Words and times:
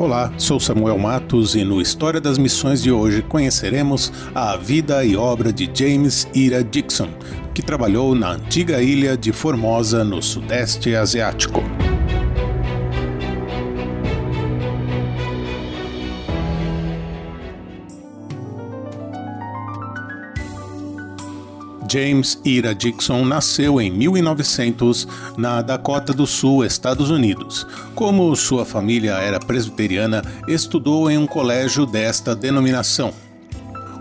Olá, 0.00 0.32
sou 0.38 0.58
Samuel 0.58 0.96
Matos 0.96 1.54
e 1.54 1.62
no 1.62 1.78
História 1.78 2.22
das 2.22 2.38
Missões 2.38 2.82
de 2.82 2.90
hoje 2.90 3.20
conheceremos 3.20 4.10
a 4.34 4.56
vida 4.56 5.04
e 5.04 5.14
obra 5.14 5.52
de 5.52 5.70
James 5.74 6.26
Ira 6.32 6.64
Dixon, 6.64 7.10
que 7.52 7.60
trabalhou 7.60 8.14
na 8.14 8.30
antiga 8.30 8.80
ilha 8.80 9.14
de 9.14 9.30
Formosa, 9.30 10.02
no 10.02 10.22
Sudeste 10.22 10.94
Asiático. 10.94 11.60
James 21.90 22.38
Ira 22.44 22.72
Dixon 22.72 23.24
nasceu 23.24 23.80
em 23.80 23.90
1900 23.90 25.08
na 25.36 25.60
Dakota 25.60 26.12
do 26.12 26.24
Sul, 26.24 26.64
Estados 26.64 27.10
Unidos. 27.10 27.66
Como 27.96 28.36
sua 28.36 28.64
família 28.64 29.14
era 29.14 29.40
presbiteriana, 29.40 30.22
estudou 30.46 31.10
em 31.10 31.18
um 31.18 31.26
colégio 31.26 31.84
desta 31.84 32.36
denominação. 32.36 33.12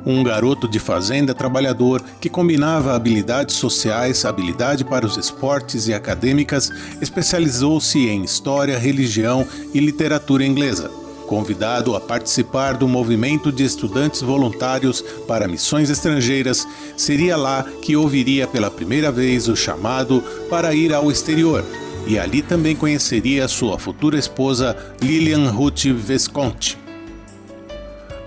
Um 0.05 0.23
garoto 0.23 0.67
de 0.67 0.77
fazenda 0.77 1.34
trabalhador 1.34 2.03
que 2.21 2.29
combinava 2.29 2.95
habilidades 2.95 3.55
sociais, 3.55 4.23
habilidade 4.23 4.85
para 4.85 5.05
os 5.05 5.17
esportes 5.17 5.87
e 5.87 5.93
acadêmicas, 5.93 6.71
especializou-se 7.01 7.98
em 8.07 8.23
história, 8.23 8.77
religião 8.77 9.48
e 9.73 9.79
literatura 9.79 10.45
inglesa 10.45 10.98
convidado 11.30 11.96
a 11.96 12.02
participar 12.02 12.76
do 12.76 12.88
movimento 12.88 13.52
de 13.52 13.63
estudantes 13.63 14.20
voluntários 14.20 14.99
para 15.27 15.48
missões 15.48 15.91
estrangeiras, 15.91 16.68
seria 16.98 17.38
lá 17.38 17.63
que 17.84 17.96
ouviria 17.96 18.48
pela 18.48 18.72
primeira 18.72 19.12
vez 19.12 19.48
o 19.48 19.55
chamado 19.55 20.24
para 20.50 20.74
ir 20.74 20.91
ao 20.91 21.12
exterior. 21.12 21.63
E 22.07 22.18
ali 22.18 22.41
também 22.41 22.76
conheceria 22.76 23.48
sua 23.48 23.77
futura 23.77 24.18
esposa 24.18 24.76
Lillian 25.00 25.52
Ruth 25.52 25.85
Visconti. 25.85 26.88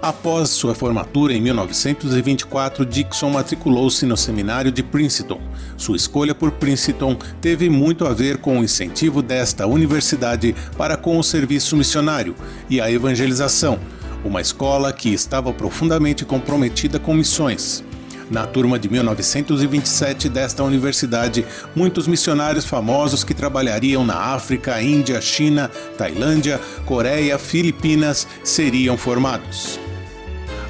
Após 0.02 0.50
sua 0.50 0.74
formatura 0.74 1.32
em 1.32 1.40
1924, 1.40 2.84
Dixon 2.84 3.30
matriculou-se 3.30 4.04
no 4.04 4.16
seminário 4.16 4.72
de 4.72 4.82
Princeton. 4.82 5.40
Sua 5.76 5.94
escolha 5.94 6.34
por 6.34 6.50
Princeton 6.50 7.16
teve 7.40 7.70
muito 7.70 8.04
a 8.04 8.12
ver 8.12 8.38
com 8.38 8.58
o 8.58 8.64
incentivo 8.64 9.22
desta 9.22 9.64
universidade 9.64 10.56
para 10.76 10.96
com 10.96 11.20
o 11.20 11.22
serviço 11.22 11.76
missionário 11.76 12.34
e 12.68 12.80
a 12.80 12.90
evangelização, 12.90 13.78
uma 14.24 14.40
escola 14.40 14.92
que 14.92 15.08
estava 15.08 15.52
profundamente 15.52 16.24
comprometida 16.24 16.98
com 16.98 17.14
missões. 17.14 17.84
Na 18.28 18.44
turma 18.44 18.80
de 18.80 18.88
1927 18.88 20.28
desta 20.28 20.64
universidade, 20.64 21.46
muitos 21.76 22.08
missionários 22.08 22.64
famosos 22.64 23.22
que 23.22 23.34
trabalhariam 23.34 24.04
na 24.04 24.16
África, 24.16 24.82
Índia, 24.82 25.20
China, 25.20 25.70
Tailândia, 25.96 26.60
Coreia, 26.86 27.38
Filipinas 27.38 28.26
seriam 28.42 28.96
formados. 28.96 29.81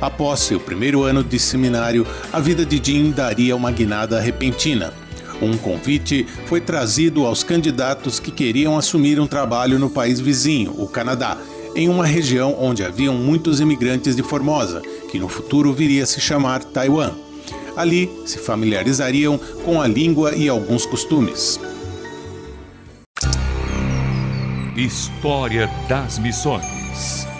Após 0.02 0.40
seu 0.40 0.58
primeiro 0.58 1.04
ano 1.04 1.22
de 1.22 1.38
seminário, 1.38 2.04
a 2.32 2.40
vida 2.40 2.66
de 2.66 2.80
Jim 2.84 3.12
daria 3.12 3.54
uma 3.54 3.70
guinada 3.70 4.18
repentina. 4.18 4.92
Um 5.40 5.56
convite 5.56 6.26
foi 6.46 6.60
trazido 6.60 7.24
aos 7.24 7.44
candidatos 7.44 8.18
que 8.18 8.32
queriam 8.32 8.76
assumir 8.76 9.20
um 9.20 9.28
trabalho 9.28 9.78
no 9.78 9.88
país 9.88 10.18
vizinho, 10.18 10.74
o 10.76 10.88
Canadá, 10.88 11.38
em 11.76 11.88
uma 11.88 12.04
região 12.04 12.56
onde 12.58 12.82
haviam 12.82 13.14
muitos 13.14 13.60
imigrantes 13.60 14.16
de 14.16 14.24
Formosa, 14.24 14.82
que 15.08 15.20
no 15.20 15.28
futuro 15.28 15.72
viria 15.72 16.02
a 16.02 16.06
se 16.06 16.20
chamar 16.20 16.64
Taiwan. 16.64 17.12
Ali 17.76 18.10
se 18.26 18.38
familiarizariam 18.38 19.38
com 19.64 19.80
a 19.80 19.86
língua 19.86 20.34
e 20.34 20.48
alguns 20.48 20.84
costumes. 20.84 21.60
História 24.76 25.70
das 25.88 26.18
Missões 26.18 27.31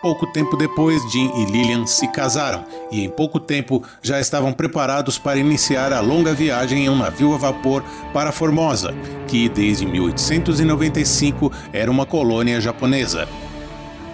Pouco 0.00 0.28
tempo 0.28 0.56
depois, 0.56 1.02
Jim 1.10 1.28
e 1.34 1.44
Lillian 1.46 1.84
se 1.84 2.06
casaram 2.06 2.64
e, 2.90 3.04
em 3.04 3.10
pouco 3.10 3.40
tempo, 3.40 3.82
já 4.00 4.20
estavam 4.20 4.52
preparados 4.52 5.18
para 5.18 5.40
iniciar 5.40 5.92
a 5.92 6.00
longa 6.00 6.32
viagem 6.32 6.84
em 6.84 6.88
um 6.88 6.96
navio 6.96 7.34
a 7.34 7.36
vapor 7.36 7.82
para 8.12 8.30
Formosa, 8.30 8.94
que 9.26 9.48
desde 9.48 9.84
1895 9.84 11.50
era 11.72 11.90
uma 11.90 12.06
colônia 12.06 12.60
japonesa. 12.60 13.28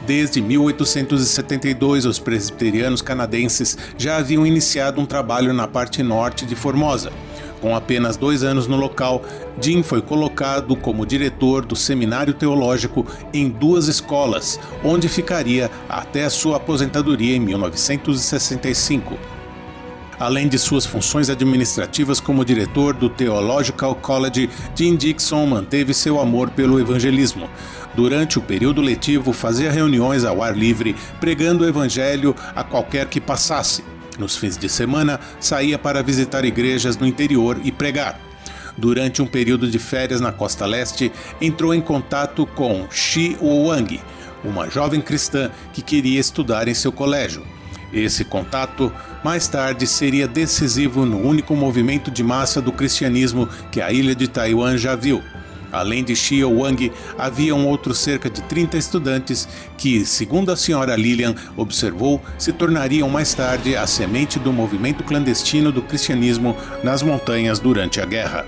Desde 0.06 0.41
1872, 0.41 2.06
os 2.06 2.19
presbiterianos 2.19 3.03
canadenses 3.03 3.77
já 3.99 4.17
haviam 4.17 4.47
iniciado 4.47 5.00
um 5.00 5.06
trabalho 5.06 5.53
na 5.53 5.69
parte 5.69 6.03
norte 6.03 6.47
de 6.47 6.55
Formosa 6.55 7.12
com 7.65 7.75
apenas 7.75 8.19
dois 8.19 8.45
anos 8.45 8.67
no 8.67 8.77
local, 8.77 9.23
Jim 9.59 9.83
foi 9.83 10.03
colocado 10.03 10.77
como 10.77 11.07
diretor 11.07 11.65
do 11.65 11.75
Seminário 11.75 12.35
Teológico 12.35 13.07
em 13.33 13.49
duas 13.49 13.89
escolas, 13.89 14.61
onde 14.85 15.09
ficaria 15.09 15.71
até 15.89 16.29
sua 16.29 16.59
aposentadoria 16.59 17.35
em 17.35 17.41
1965. 17.41 19.17
Além 20.21 20.47
de 20.47 20.59
suas 20.59 20.85
funções 20.85 21.31
administrativas 21.31 22.21
como 22.21 22.45
diretor 22.45 22.93
do 22.93 23.09
Theological 23.09 23.95
College, 23.95 24.51
Jim 24.75 24.95
Dixon 24.95 25.47
manteve 25.47 25.95
seu 25.95 26.21
amor 26.21 26.51
pelo 26.51 26.79
evangelismo. 26.79 27.49
Durante 27.95 28.39
o 28.39 28.43
período 28.43 28.83
letivo, 28.83 29.33
fazia 29.33 29.73
reuniões 29.73 30.23
ao 30.23 30.43
ar 30.43 30.55
livre, 30.55 30.95
pregando 31.19 31.65
o 31.65 31.67
evangelho 31.67 32.37
a 32.55 32.63
qualquer 32.63 33.09
que 33.09 33.23
passasse. 33.23 33.94
Nos 34.19 34.37
fins 34.37 34.57
de 34.57 34.69
semana, 34.69 35.19
saía 35.41 35.79
para 35.79 36.03
visitar 36.03 36.45
igrejas 36.45 36.97
no 36.97 37.07
interior 37.07 37.61
e 37.65 37.73
pregar. 37.73 38.19
Durante 38.77 39.23
um 39.23 39.27
período 39.27 39.69
de 39.69 39.79
férias 39.79 40.21
na 40.21 40.33
costa 40.33 40.67
leste, 40.67 41.13
entrou 41.41 41.75
em 41.75 41.81
contato 41.81 42.47
com 42.47 42.87
Shi 42.91 43.37
Wang, 43.41 44.01
uma 44.45 44.69
jovem 44.69 45.01
cristã 45.01 45.51
que 45.73 45.83
queria 45.83 46.21
estudar 46.21 46.69
em 46.69 46.75
seu 46.75 46.91
colégio. 46.91 47.47
Esse 47.93 48.25
contato, 48.25 48.93
mais 49.23 49.47
tarde, 49.47 49.87
seria 49.87 50.27
decisivo 50.27 51.07
no 51.07 51.21
único 51.21 51.55
movimento 51.55 52.11
de 52.11 52.25
massa 52.25 52.61
do 52.61 52.73
cristianismo 52.73 53.49
que 53.71 53.81
a 53.81 53.93
ilha 53.93 54.15
de 54.15 54.27
Taiwan 54.27 54.77
já 54.77 54.97
viu 54.97 55.23
Além 55.75 56.05
de 56.05 56.15
Xia 56.15 56.47
Wang, 56.47 56.93
haviam 57.19 57.67
outros 57.67 57.99
cerca 57.99 58.31
de 58.31 58.41
30 58.43 58.77
estudantes 58.77 59.49
que, 59.77 60.05
segundo 60.07 60.53
a 60.53 60.57
senhora 60.57 60.95
Lilian 60.95 61.35
observou, 61.57 62.23
se 62.39 62.53
tornariam 62.53 63.09
mais 63.09 63.35
tarde 63.35 63.77
a 63.77 63.87
semente 63.87 64.39
do 64.39 64.53
movimento 64.53 65.03
clandestino 65.03 65.73
do 65.73 65.83
cristianismo 65.83 66.57
nas 66.83 67.03
montanhas 67.03 67.59
durante 67.59 68.01
a 68.01 68.05
guerra. 68.05 68.47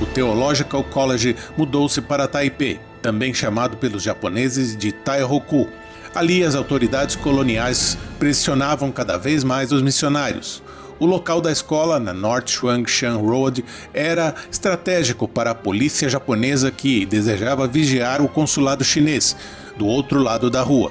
O 0.00 0.04
Theological 0.04 0.84
College 0.84 1.34
mudou-se 1.56 2.02
para 2.02 2.28
Taipei, 2.28 2.78
também 3.00 3.32
chamado 3.32 3.78
pelos 3.78 4.02
japoneses 4.02 4.76
de 4.76 4.92
Taihoku. 4.92 5.68
Ali, 6.14 6.44
as 6.44 6.54
autoridades 6.54 7.16
coloniais 7.16 7.96
pressionavam 8.18 8.92
cada 8.92 9.16
vez 9.16 9.42
mais 9.42 9.72
os 9.72 9.80
missionários. 9.80 10.62
O 10.98 11.04
local 11.04 11.42
da 11.42 11.52
escola, 11.52 12.00
na 12.00 12.14
North 12.14 12.48
Shuangshan 12.48 13.18
Road, 13.18 13.62
era 13.92 14.34
estratégico 14.50 15.28
para 15.28 15.50
a 15.50 15.54
polícia 15.54 16.08
japonesa 16.08 16.70
que 16.70 17.04
desejava 17.04 17.66
vigiar 17.66 18.22
o 18.22 18.28
consulado 18.28 18.82
chinês, 18.82 19.36
do 19.76 19.86
outro 19.86 20.22
lado 20.22 20.50
da 20.50 20.62
rua. 20.62 20.90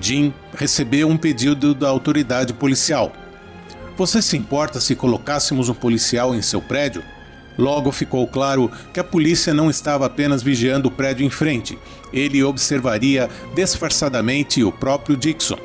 Jin 0.00 0.32
recebeu 0.56 1.06
um 1.06 1.18
pedido 1.18 1.74
da 1.74 1.88
autoridade 1.88 2.54
policial. 2.54 3.12
Você 3.94 4.22
se 4.22 4.38
importa 4.38 4.80
se 4.80 4.96
colocássemos 4.96 5.68
um 5.68 5.74
policial 5.74 6.34
em 6.34 6.40
seu 6.40 6.62
prédio? 6.62 7.02
Logo 7.58 7.92
ficou 7.92 8.26
claro 8.26 8.70
que 8.94 9.00
a 9.00 9.04
polícia 9.04 9.52
não 9.52 9.68
estava 9.68 10.06
apenas 10.06 10.42
vigiando 10.42 10.88
o 10.88 10.90
prédio 10.90 11.26
em 11.26 11.30
frente, 11.30 11.78
ele 12.10 12.42
observaria 12.42 13.28
disfarçadamente 13.54 14.64
o 14.64 14.72
próprio 14.72 15.14
Dixon. 15.14 15.58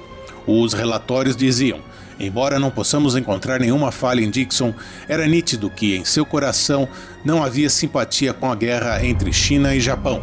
Os 0.46 0.74
relatórios 0.74 1.38
diziam: 1.38 1.80
Embora 2.20 2.60
não 2.60 2.72
possamos 2.72 3.16
encontrar 3.16 3.60
nenhuma 3.60 3.92
falha 3.92 4.22
em 4.22 4.30
Dixon, 4.30 4.74
era 5.08 5.28
nítido 5.28 5.70
que 5.70 5.96
em 5.96 6.04
seu 6.04 6.26
coração 6.26 6.88
não 7.24 7.44
havia 7.44 7.70
simpatia 7.70 8.34
com 8.34 8.52
a 8.52 8.56
guerra 8.56 9.06
entre 9.06 9.32
China 9.32 9.76
e 9.76 9.80
Japão. 9.80 10.22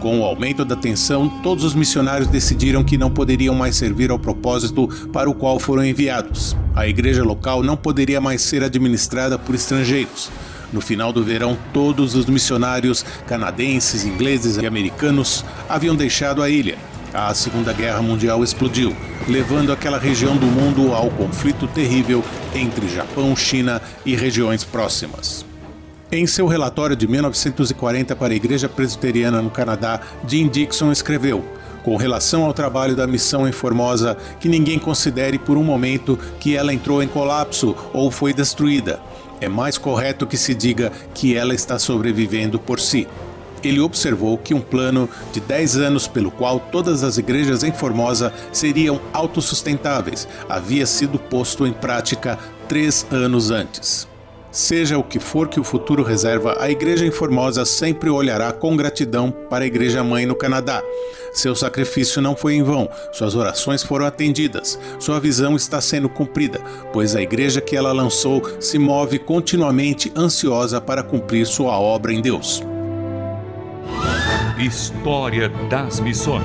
Com 0.00 0.20
o 0.20 0.24
aumento 0.24 0.64
da 0.64 0.76
tensão, 0.76 1.28
todos 1.42 1.64
os 1.64 1.74
missionários 1.74 2.28
decidiram 2.28 2.84
que 2.84 2.98
não 2.98 3.10
poderiam 3.10 3.54
mais 3.54 3.74
servir 3.74 4.10
ao 4.10 4.18
propósito 4.18 4.86
para 5.12 5.28
o 5.28 5.34
qual 5.34 5.58
foram 5.58 5.84
enviados. 5.84 6.54
A 6.76 6.86
igreja 6.86 7.24
local 7.24 7.62
não 7.62 7.76
poderia 7.76 8.20
mais 8.20 8.42
ser 8.42 8.62
administrada 8.62 9.38
por 9.38 9.54
estrangeiros. 9.54 10.30
No 10.72 10.80
final 10.80 11.12
do 11.12 11.24
verão, 11.24 11.56
todos 11.72 12.14
os 12.14 12.26
missionários 12.26 13.04
canadenses, 13.26 14.04
ingleses 14.04 14.56
e 14.58 14.66
americanos 14.66 15.44
haviam 15.68 15.96
deixado 15.96 16.42
a 16.42 16.50
ilha 16.50 16.76
A 17.12 17.32
Segunda 17.32 17.72
Guerra 17.72 18.02
Mundial 18.02 18.44
explodiu, 18.44 18.94
levando 19.26 19.72
aquela 19.72 19.98
região 19.98 20.36
do 20.36 20.46
mundo 20.46 20.92
ao 20.92 21.10
conflito 21.10 21.66
terrível 21.66 22.22
entre 22.54 22.86
Japão, 22.86 23.34
China 23.34 23.80
e 24.04 24.14
regiões 24.14 24.62
próximas. 24.62 25.44
Em 26.12 26.26
seu 26.26 26.46
relatório 26.46 26.94
de 26.94 27.06
1940 27.08 28.14
para 28.14 28.32
a 28.32 28.36
Igreja 28.36 28.68
Presbiteriana 28.68 29.40
no 29.40 29.50
Canadá, 29.50 30.00
Jim 30.26 30.48
Dixon 30.48 30.92
escreveu: 30.92 31.42
com 31.82 31.96
relação 31.96 32.44
ao 32.44 32.52
trabalho 32.52 32.94
da 32.94 33.06
missão 33.06 33.48
em 33.48 33.52
Formosa, 33.52 34.16
que 34.38 34.48
ninguém 34.48 34.78
considere 34.78 35.38
por 35.38 35.56
um 35.56 35.64
momento 35.64 36.18
que 36.38 36.54
ela 36.54 36.74
entrou 36.74 37.02
em 37.02 37.08
colapso 37.08 37.74
ou 37.94 38.10
foi 38.10 38.34
destruída. 38.34 39.00
É 39.40 39.48
mais 39.48 39.78
correto 39.78 40.26
que 40.26 40.36
se 40.36 40.54
diga 40.54 40.92
que 41.14 41.34
ela 41.34 41.54
está 41.54 41.78
sobrevivendo 41.78 42.58
por 42.58 42.78
si. 42.80 43.06
Ele 43.62 43.80
observou 43.80 44.38
que 44.38 44.54
um 44.54 44.60
plano 44.60 45.08
de 45.32 45.40
10 45.40 45.76
anos 45.76 46.06
pelo 46.06 46.30
qual 46.30 46.60
todas 46.60 47.02
as 47.02 47.18
igrejas 47.18 47.62
em 47.62 47.72
Formosa 47.72 48.32
seriam 48.52 49.00
autossustentáveis 49.12 50.28
havia 50.48 50.86
sido 50.86 51.18
posto 51.18 51.66
em 51.66 51.72
prática 51.72 52.38
três 52.68 53.06
anos 53.10 53.50
antes. 53.50 54.08
Seja 54.50 54.96
o 54.96 55.04
que 55.04 55.20
for 55.20 55.46
que 55.48 55.60
o 55.60 55.64
futuro 55.64 56.02
reserva, 56.02 56.56
a 56.58 56.70
Igreja 56.70 57.04
em 57.04 57.10
Formosa 57.10 57.66
sempre 57.66 58.08
olhará 58.08 58.50
com 58.50 58.76
gratidão 58.76 59.30
para 59.30 59.64
a 59.64 59.66
Igreja 59.66 60.02
Mãe 60.02 60.24
no 60.24 60.34
Canadá. 60.34 60.82
Seu 61.34 61.54
sacrifício 61.54 62.22
não 62.22 62.34
foi 62.34 62.54
em 62.54 62.62
vão, 62.62 62.88
suas 63.12 63.34
orações 63.34 63.82
foram 63.82 64.06
atendidas, 64.06 64.78
sua 64.98 65.20
visão 65.20 65.54
está 65.54 65.80
sendo 65.80 66.08
cumprida, 66.08 66.60
pois 66.92 67.14
a 67.14 67.22
igreja 67.22 67.60
que 67.60 67.76
ela 67.76 67.92
lançou 67.92 68.42
se 68.58 68.78
move 68.78 69.18
continuamente 69.18 70.10
ansiosa 70.16 70.80
para 70.80 71.02
cumprir 71.02 71.46
sua 71.46 71.78
obra 71.78 72.12
em 72.12 72.22
Deus. 72.22 72.62
História 74.60 75.48
das 75.70 76.00
Missões. 76.00 76.42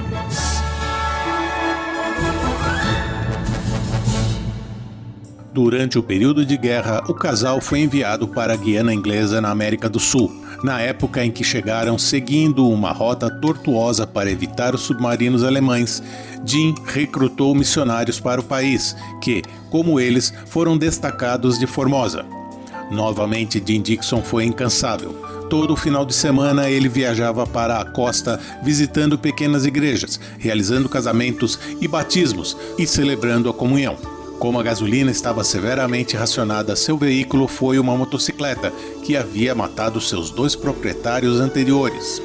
Durante 5.51 5.97
o 5.97 6.03
período 6.03 6.45
de 6.45 6.55
guerra, 6.55 7.03
o 7.07 7.15
casal 7.15 7.59
foi 7.59 7.79
enviado 7.79 8.27
para 8.27 8.53
a 8.53 8.55
Guiana 8.55 8.93
Inglesa, 8.93 9.41
na 9.41 9.49
América 9.49 9.89
do 9.89 9.99
Sul. 9.99 10.31
Na 10.63 10.79
época 10.79 11.25
em 11.25 11.31
que 11.31 11.43
chegaram 11.43 11.97
seguindo 11.97 12.69
uma 12.69 12.91
rota 12.91 13.31
tortuosa 13.31 14.05
para 14.05 14.29
evitar 14.29 14.75
os 14.75 14.81
submarinos 14.81 15.43
alemães, 15.43 16.03
Jim 16.45 16.75
recrutou 16.85 17.55
missionários 17.55 18.19
para 18.19 18.39
o 18.39 18.43
país, 18.43 18.95
que, 19.23 19.41
como 19.71 19.99
eles, 19.99 20.31
foram 20.45 20.77
destacados 20.77 21.57
de 21.57 21.65
Formosa. 21.65 22.23
Novamente, 22.91 23.61
Jim 23.65 23.81
Dixon 23.81 24.21
foi 24.21 24.45
incansável 24.45 25.32
todo 25.49 25.75
final 25.75 26.05
de 26.05 26.13
semana 26.13 26.69
ele 26.69 26.89
viajava 26.89 27.45
para 27.45 27.79
a 27.79 27.85
costa 27.85 28.39
visitando 28.63 29.17
pequenas 29.17 29.65
igrejas, 29.65 30.19
realizando 30.39 30.89
casamentos 30.89 31.59
e 31.79 31.87
batismos 31.87 32.57
e 32.77 32.87
celebrando 32.87 33.49
a 33.49 33.53
comunhão. 33.53 33.97
Como 34.39 34.59
a 34.59 34.63
gasolina 34.63 35.09
estava 35.09 35.43
severamente 35.43 36.17
racionada, 36.17 36.75
seu 36.75 36.97
veículo 36.97 37.47
foi 37.47 37.79
uma 37.79 37.95
motocicleta 37.95 38.73
que 39.03 39.15
havia 39.15 39.55
matado 39.55 40.01
seus 40.01 40.29
dois 40.29 40.55
proprietários 40.55 41.39
anteriores. 41.39 42.21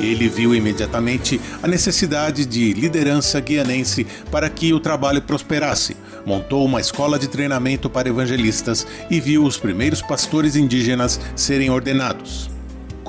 Ele 0.00 0.28
viu 0.28 0.54
imediatamente 0.54 1.40
a 1.62 1.68
necessidade 1.68 2.46
de 2.46 2.72
liderança 2.72 3.38
guianense 3.38 4.06
para 4.30 4.48
que 4.48 4.72
o 4.72 4.80
trabalho 4.80 5.20
prosperasse. 5.22 5.96
Montou 6.24 6.64
uma 6.64 6.80
escola 6.80 7.18
de 7.18 7.28
treinamento 7.28 7.88
para 7.88 8.08
evangelistas 8.08 8.86
e 9.10 9.20
viu 9.20 9.44
os 9.44 9.58
primeiros 9.58 10.00
pastores 10.00 10.56
indígenas 10.56 11.20
serem 11.36 11.70
ordenados. 11.70 12.50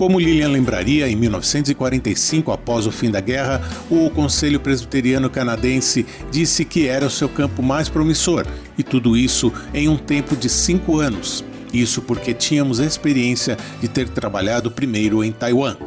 Como 0.01 0.19
Lilian 0.19 0.47
lembraria, 0.47 1.07
em 1.07 1.15
1945, 1.15 2.51
após 2.51 2.87
o 2.87 2.91
fim 2.91 3.11
da 3.11 3.21
guerra, 3.21 3.61
o 3.87 4.09
Conselho 4.09 4.59
Presbiteriano 4.59 5.29
Canadense 5.29 6.07
disse 6.31 6.65
que 6.65 6.87
era 6.87 7.05
o 7.05 7.09
seu 7.11 7.29
campo 7.29 7.61
mais 7.61 7.87
promissor, 7.87 8.47
e 8.75 8.81
tudo 8.81 9.15
isso 9.15 9.53
em 9.75 9.87
um 9.87 9.97
tempo 9.97 10.35
de 10.35 10.49
cinco 10.49 10.99
anos. 10.99 11.45
Isso 11.71 12.01
porque 12.01 12.33
tínhamos 12.33 12.79
a 12.79 12.85
experiência 12.87 13.55
de 13.79 13.87
ter 13.87 14.09
trabalhado 14.09 14.71
primeiro 14.71 15.23
em 15.23 15.31
Taiwan. 15.31 15.77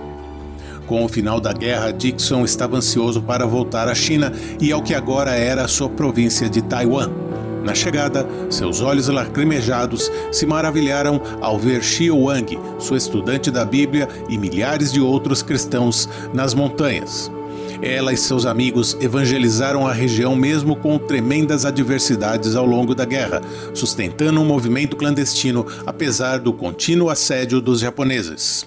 Com 0.87 1.05
o 1.05 1.09
final 1.09 1.41
da 1.41 1.53
guerra, 1.53 1.91
Dixon 1.91 2.45
estava 2.45 2.77
ansioso 2.77 3.21
para 3.21 3.45
voltar 3.45 3.89
à 3.89 3.97
China 3.97 4.33
e 4.61 4.71
ao 4.71 4.81
que 4.81 4.95
agora 4.95 5.33
era 5.33 5.65
a 5.65 5.69
sua 5.69 5.89
província 5.89 6.49
de 6.49 6.63
Taiwan. 6.63 7.24
Na 7.65 7.75
chegada, 7.75 8.29
seus 8.51 8.83
olhos 8.83 9.09
lacrimejados 9.09 10.13
se 10.31 10.45
maravilharam 10.45 11.19
ao 11.41 11.59
ver 11.59 11.83
Xiu 11.83 12.25
Wang, 12.25 12.59
sua 12.79 12.99
estudante 12.99 13.51
da 13.51 13.65
Bíblia 13.65 14.07
e 14.29 14.37
milhares 14.37 14.93
de 14.93 15.01
outros 15.01 15.43
cristãos 15.43 16.07
nas 16.35 16.53
montanhas. 16.53 17.33
Ela 17.81 18.13
e 18.13 18.19
seus 18.19 18.45
amigos 18.45 18.95
evangelizaram 19.01 19.87
a 19.87 19.95
região 19.95 20.37
mesmo 20.37 20.77
com 20.77 20.99
tremendas 20.99 21.65
adversidades 21.65 22.55
ao 22.55 22.67
longo 22.67 22.95
da 22.95 23.07
guerra, 23.07 23.41
sustentando 23.73 24.43
um 24.43 24.45
movimento 24.45 24.95
clandestino 24.95 25.67
apesar 25.87 26.41
do 26.41 26.53
contínuo 26.53 27.09
assédio 27.09 27.63
dos 27.63 27.81
japoneses. 27.81 28.67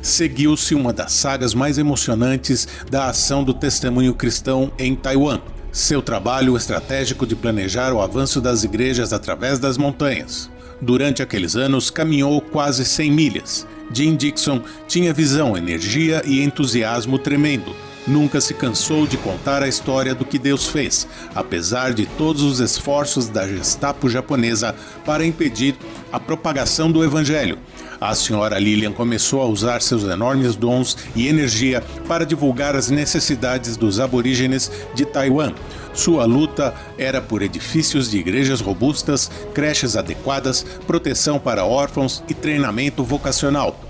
Seguiu-se 0.00 0.72
uma 0.72 0.92
das 0.92 1.12
sagas 1.12 1.52
mais 1.52 1.78
emocionantes 1.78 2.68
da 2.88 3.08
ação 3.08 3.42
do 3.42 3.52
testemunho 3.52 4.14
cristão 4.14 4.70
em 4.78 4.94
Taiwan 4.94 5.40
seu 5.76 6.00
trabalho 6.00 6.56
estratégico 6.56 7.26
de 7.26 7.36
planejar 7.36 7.92
o 7.92 8.00
avanço 8.00 8.40
das 8.40 8.64
igrejas 8.64 9.12
através 9.12 9.58
das 9.58 9.76
montanhas. 9.76 10.50
Durante 10.80 11.22
aqueles 11.22 11.54
anos, 11.54 11.90
caminhou 11.90 12.40
quase 12.40 12.82
100 12.82 13.12
milhas. 13.12 13.66
Jim 13.92 14.16
Dixon 14.16 14.62
tinha 14.88 15.12
visão, 15.12 15.54
energia 15.54 16.22
e 16.24 16.42
entusiasmo 16.42 17.18
tremendo. 17.18 17.76
Nunca 18.06 18.40
se 18.40 18.54
cansou 18.54 19.06
de 19.06 19.18
contar 19.18 19.62
a 19.62 19.68
história 19.68 20.14
do 20.14 20.24
que 20.24 20.38
Deus 20.38 20.66
fez, 20.66 21.06
apesar 21.34 21.92
de 21.92 22.06
todos 22.06 22.40
os 22.42 22.58
esforços 22.58 23.28
da 23.28 23.46
Gestapo 23.46 24.08
japonesa 24.08 24.74
para 25.04 25.26
impedir 25.26 25.76
a 26.10 26.18
propagação 26.18 26.90
do 26.90 27.04
Evangelho 27.04 27.58
a 28.00 28.14
senhora 28.14 28.58
Lilian 28.58 28.92
começou 28.92 29.42
a 29.42 29.46
usar 29.46 29.80
seus 29.82 30.04
enormes 30.04 30.56
dons 30.56 30.96
e 31.14 31.28
energia 31.28 31.82
para 32.06 32.26
divulgar 32.26 32.76
as 32.76 32.90
necessidades 32.90 33.76
dos 33.76 34.00
aborígenes 34.00 34.70
de 34.94 35.04
Taiwan. 35.04 35.52
Sua 35.94 36.26
luta 36.26 36.74
era 36.98 37.22
por 37.22 37.42
edifícios 37.42 38.10
de 38.10 38.18
igrejas 38.18 38.60
robustas, 38.60 39.30
creches 39.54 39.96
adequadas, 39.96 40.64
proteção 40.86 41.38
para 41.38 41.64
órfãos 41.64 42.22
e 42.28 42.34
treinamento 42.34 43.02
vocacional. 43.02 43.80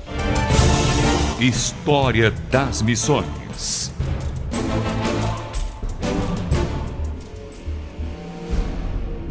História 1.41 2.33
das 2.51 2.81
Missões 2.81 3.96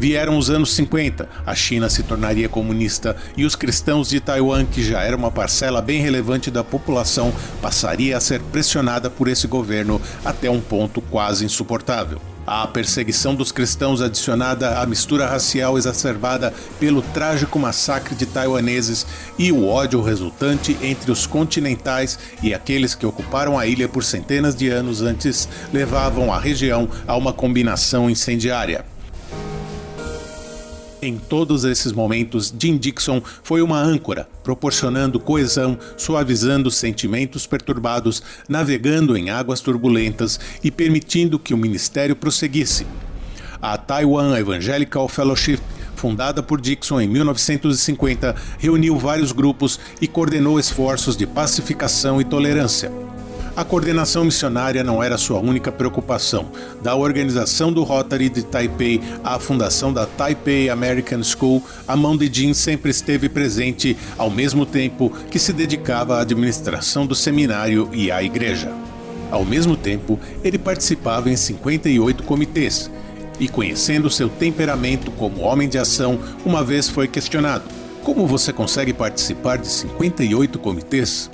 Vieram 0.06 0.38
os 0.38 0.50
anos 0.50 0.72
50, 0.76 1.28
a 1.44 1.52
China 1.52 1.90
se 1.90 2.04
tornaria 2.04 2.48
comunista 2.48 3.16
e 3.36 3.44
os 3.44 3.56
cristãos 3.56 4.08
de 4.08 4.20
Taiwan, 4.20 4.64
que 4.64 4.80
já 4.80 5.02
era 5.02 5.16
uma 5.16 5.32
parcela 5.32 5.82
bem 5.82 6.00
relevante 6.00 6.48
da 6.48 6.62
população, 6.62 7.34
passaria 7.60 8.16
a 8.16 8.20
ser 8.20 8.40
pressionada 8.40 9.10
por 9.10 9.26
esse 9.26 9.48
governo 9.48 10.00
até 10.24 10.48
um 10.48 10.60
ponto 10.60 11.00
quase 11.00 11.44
insuportável. 11.44 12.20
A 12.46 12.68
perseguição 12.68 13.34
dos 13.34 13.50
cristãos 13.50 14.00
adicionada 14.00 14.78
à 14.78 14.86
mistura 14.86 15.26
racial 15.26 15.76
exacerbada 15.76 16.54
pelo 16.78 17.02
trágico 17.02 17.58
massacre 17.58 18.14
de 18.14 18.26
taiwaneses 18.26 19.04
e 19.36 19.50
o 19.50 19.66
ódio 19.66 20.00
resultante 20.00 20.78
entre 20.82 21.10
os 21.10 21.26
continentais 21.26 22.16
e 22.44 22.54
aqueles 22.54 22.94
que 22.94 23.06
ocuparam 23.06 23.58
a 23.58 23.66
ilha 23.66 23.88
por 23.88 24.04
centenas 24.04 24.54
de 24.54 24.68
anos 24.68 25.02
antes 25.02 25.48
levavam 25.72 26.32
a 26.32 26.38
região 26.38 26.88
a 27.08 27.16
uma 27.16 27.32
combinação 27.32 28.08
incendiária. 28.08 28.84
Em 31.06 31.18
todos 31.18 31.62
esses 31.62 31.92
momentos, 31.92 32.52
Jim 32.58 32.76
Dixon 32.76 33.22
foi 33.44 33.62
uma 33.62 33.80
âncora, 33.80 34.28
proporcionando 34.42 35.20
coesão, 35.20 35.78
suavizando 35.96 36.68
sentimentos 36.68 37.46
perturbados, 37.46 38.20
navegando 38.48 39.16
em 39.16 39.30
águas 39.30 39.60
turbulentas 39.60 40.40
e 40.64 40.68
permitindo 40.68 41.38
que 41.38 41.54
o 41.54 41.56
ministério 41.56 42.16
prosseguisse. 42.16 42.84
A 43.62 43.78
Taiwan 43.78 44.36
Evangelical 44.36 45.06
Fellowship 45.06 45.60
fundada 45.94 46.42
por 46.42 46.60
Dixon 46.60 47.00
em 47.00 47.08
1950, 47.08 48.34
reuniu 48.58 48.98
vários 48.98 49.32
grupos 49.32 49.80
e 50.00 50.06
coordenou 50.06 50.58
esforços 50.60 51.16
de 51.16 51.26
pacificação 51.26 52.20
e 52.20 52.24
tolerância. 52.24 52.92
A 53.56 53.64
coordenação 53.64 54.22
missionária 54.22 54.84
não 54.84 55.02
era 55.02 55.16
sua 55.16 55.40
única 55.40 55.72
preocupação. 55.72 56.50
Da 56.82 56.94
organização 56.94 57.72
do 57.72 57.84
Rotary 57.84 58.28
de 58.28 58.42
Taipei 58.42 59.00
à 59.24 59.38
fundação 59.38 59.90
da 59.90 60.04
Taipei 60.04 60.68
American 60.68 61.22
School, 61.24 61.64
a 61.88 61.96
mão 61.96 62.18
de 62.18 62.30
Jim 62.30 62.52
sempre 62.52 62.90
esteve 62.90 63.30
presente, 63.30 63.96
ao 64.18 64.30
mesmo 64.30 64.66
tempo 64.66 65.10
que 65.30 65.38
se 65.38 65.54
dedicava 65.54 66.18
à 66.18 66.20
administração 66.20 67.06
do 67.06 67.14
seminário 67.14 67.88
e 67.94 68.10
à 68.10 68.22
igreja. 68.22 68.70
Ao 69.30 69.42
mesmo 69.42 69.74
tempo, 69.74 70.20
ele 70.44 70.58
participava 70.58 71.30
em 71.30 71.36
58 71.36 72.24
comitês. 72.24 72.90
E 73.40 73.48
conhecendo 73.48 74.10
seu 74.10 74.28
temperamento 74.28 75.10
como 75.12 75.40
homem 75.40 75.66
de 75.66 75.78
ação, 75.78 76.20
uma 76.44 76.62
vez 76.62 76.90
foi 76.90 77.08
questionado: 77.08 77.64
Como 78.04 78.26
você 78.26 78.52
consegue 78.52 78.92
participar 78.92 79.56
de 79.56 79.68
58 79.68 80.58
comitês? 80.58 81.30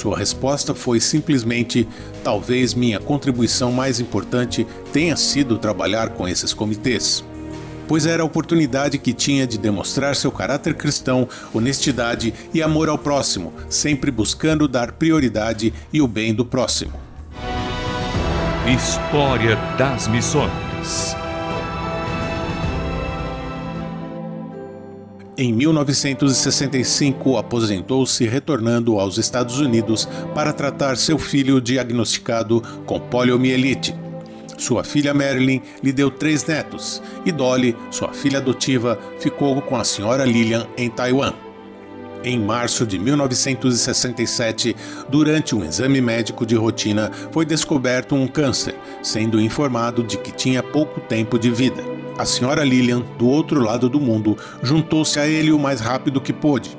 Sua 0.00 0.16
resposta 0.16 0.74
foi 0.74 0.98
simplesmente: 0.98 1.86
talvez 2.24 2.72
minha 2.72 2.98
contribuição 2.98 3.70
mais 3.70 4.00
importante 4.00 4.66
tenha 4.94 5.14
sido 5.14 5.58
trabalhar 5.58 6.08
com 6.10 6.26
esses 6.26 6.54
comitês. 6.54 7.22
Pois 7.86 8.06
era 8.06 8.22
a 8.22 8.26
oportunidade 8.26 8.96
que 8.96 9.12
tinha 9.12 9.46
de 9.46 9.58
demonstrar 9.58 10.16
seu 10.16 10.32
caráter 10.32 10.74
cristão, 10.74 11.28
honestidade 11.52 12.32
e 12.54 12.62
amor 12.62 12.88
ao 12.88 12.96
próximo, 12.96 13.52
sempre 13.68 14.10
buscando 14.10 14.66
dar 14.66 14.92
prioridade 14.92 15.74
e 15.92 16.00
o 16.00 16.08
bem 16.08 16.32
do 16.32 16.46
próximo. 16.46 16.94
História 18.66 19.56
das 19.76 20.08
Missões 20.08 20.50
Em 25.42 25.54
1965, 25.54 27.38
aposentou-se 27.38 28.26
retornando 28.26 29.00
aos 29.00 29.16
Estados 29.16 29.58
Unidos 29.58 30.06
para 30.34 30.52
tratar 30.52 30.98
seu 30.98 31.16
filho 31.16 31.62
diagnosticado 31.62 32.62
com 32.84 33.00
poliomielite. 33.00 33.94
Sua 34.58 34.84
filha 34.84 35.14
Marilyn 35.14 35.62
lhe 35.82 35.94
deu 35.94 36.10
três 36.10 36.44
netos 36.44 37.02
e 37.24 37.32
Dolly, 37.32 37.74
sua 37.90 38.12
filha 38.12 38.36
adotiva, 38.36 38.98
ficou 39.18 39.62
com 39.62 39.76
a 39.76 39.82
senhora 39.82 40.26
Lillian 40.26 40.66
em 40.76 40.90
Taiwan. 40.90 41.32
Em 42.22 42.38
março 42.38 42.86
de 42.86 42.98
1967, 42.98 44.76
durante 45.08 45.54
um 45.54 45.64
exame 45.64 46.02
médico 46.02 46.44
de 46.44 46.54
rotina, 46.54 47.10
foi 47.32 47.46
descoberto 47.46 48.14
um 48.14 48.28
câncer, 48.28 48.74
sendo 49.02 49.40
informado 49.40 50.04
de 50.04 50.18
que 50.18 50.32
tinha 50.32 50.62
pouco 50.62 51.00
tempo 51.00 51.38
de 51.38 51.50
vida. 51.50 51.99
A 52.20 52.26
senhora 52.26 52.62
Lillian, 52.62 53.00
do 53.16 53.26
outro 53.26 53.62
lado 53.62 53.88
do 53.88 53.98
mundo, 53.98 54.36
juntou-se 54.62 55.18
a 55.18 55.26
ele 55.26 55.52
o 55.52 55.58
mais 55.58 55.80
rápido 55.80 56.20
que 56.20 56.34
pôde. 56.34 56.76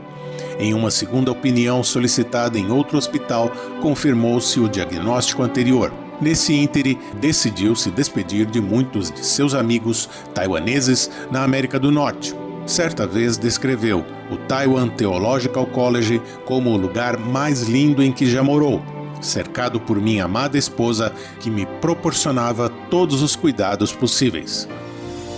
Em 0.59 0.71
uma 0.71 0.91
segunda 0.91 1.31
opinião 1.31 1.83
solicitada 1.83 2.59
em 2.59 2.69
outro 2.69 2.95
hospital, 2.95 3.51
confirmou-se 3.81 4.59
o 4.59 4.69
diagnóstico 4.69 5.41
anterior. 5.41 5.91
Nesse 6.21 6.53
íntere, 6.53 6.95
decidiu 7.19 7.75
se 7.75 7.89
despedir 7.89 8.45
de 8.45 8.61
muitos 8.61 9.09
de 9.09 9.25
seus 9.25 9.55
amigos 9.55 10.07
taiwaneses 10.31 11.09
na 11.31 11.43
América 11.43 11.79
do 11.79 11.89
Norte. 11.89 12.35
Certa 12.67 13.07
vez 13.07 13.35
descreveu 13.35 14.05
o 14.29 14.37
Taiwan 14.37 14.89
Theological 14.89 15.65
College 15.65 16.21
como 16.45 16.69
o 16.69 16.77
lugar 16.77 17.17
mais 17.17 17.63
lindo 17.63 18.03
em 18.03 18.11
que 18.11 18.27
já 18.27 18.43
morou, 18.43 18.79
cercado 19.19 19.81
por 19.81 19.99
minha 19.99 20.25
amada 20.25 20.55
esposa 20.55 21.11
que 21.39 21.49
me 21.49 21.65
proporcionava 21.65 22.69
todos 22.91 23.23
os 23.23 23.35
cuidados 23.35 23.91
possíveis 23.91 24.69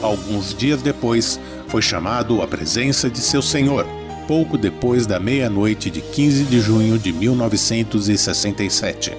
alguns 0.04 0.54
dias 0.54 0.82
depois, 0.82 1.40
foi 1.68 1.82
chamado 1.82 2.42
à 2.42 2.48
presença 2.48 3.10
de 3.10 3.20
seu 3.20 3.42
senhor, 3.42 3.86
pouco 4.28 4.58
depois 4.58 5.08
da 5.08 5.20
meia-noite 5.20 5.90
de 5.90 6.02
15 6.02 6.44
de 6.44 6.60
junho 6.60 7.00
de 7.00 7.12
1967. 7.12 9.14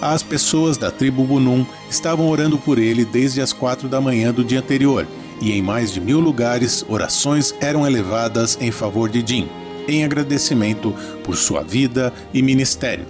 As 0.00 0.22
pessoas 0.22 0.76
da 0.76 0.90
tribo 0.90 1.24
Bunun 1.24 1.64
estavam 1.90 2.28
orando 2.28 2.58
por 2.58 2.78
ele 2.78 3.04
desde 3.04 3.40
as 3.40 3.52
quatro 3.52 3.88
da 3.88 4.00
manhã 4.00 4.32
do 4.32 4.44
dia 4.44 4.60
anterior, 4.60 5.06
e 5.40 5.52
em 5.52 5.62
mais 5.62 5.92
de 5.92 6.00
mil 6.00 6.20
lugares 6.20 6.84
orações 6.88 7.54
eram 7.60 7.86
elevadas 7.86 8.58
em 8.60 8.70
favor 8.70 9.08
de 9.08 9.24
Jim, 9.26 9.48
em 9.88 10.04
agradecimento 10.04 10.94
por 11.24 11.36
sua 11.36 11.62
vida 11.62 12.12
e 12.32 12.42
ministério. 12.42 13.06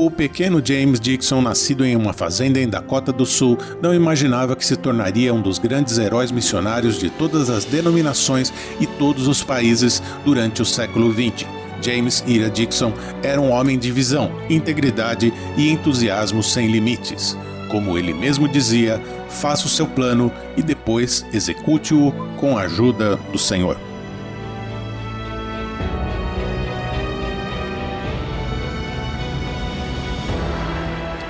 O 0.00 0.12
pequeno 0.12 0.64
James 0.64 1.00
Dixon, 1.00 1.42
nascido 1.42 1.84
em 1.84 1.96
uma 1.96 2.12
fazenda 2.12 2.60
em 2.60 2.68
Dakota 2.68 3.12
do 3.12 3.26
Sul, 3.26 3.58
não 3.82 3.92
imaginava 3.92 4.54
que 4.54 4.64
se 4.64 4.76
tornaria 4.76 5.34
um 5.34 5.42
dos 5.42 5.58
grandes 5.58 5.98
heróis 5.98 6.30
missionários 6.30 7.00
de 7.00 7.10
todas 7.10 7.50
as 7.50 7.64
denominações 7.64 8.52
e 8.78 8.86
todos 8.86 9.26
os 9.26 9.42
países 9.42 10.00
durante 10.24 10.62
o 10.62 10.64
século 10.64 11.12
XX. 11.12 11.48
James 11.82 12.22
Ira 12.28 12.48
Dixon 12.48 12.92
era 13.24 13.40
um 13.40 13.50
homem 13.50 13.76
de 13.76 13.90
visão, 13.90 14.30
integridade 14.48 15.34
e 15.56 15.68
entusiasmo 15.68 16.44
sem 16.44 16.70
limites. 16.70 17.36
Como 17.68 17.98
ele 17.98 18.14
mesmo 18.14 18.46
dizia, 18.46 19.02
faça 19.28 19.66
o 19.66 19.68
seu 19.68 19.88
plano 19.88 20.30
e 20.56 20.62
depois 20.62 21.26
execute-o 21.32 22.12
com 22.36 22.56
a 22.56 22.62
ajuda 22.62 23.16
do 23.32 23.38
Senhor. 23.38 23.87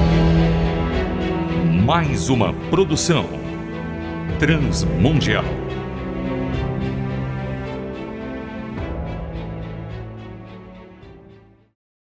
Mais 1.85 2.29
uma 2.29 2.53
produção 2.69 3.25
transmundial. 4.39 5.58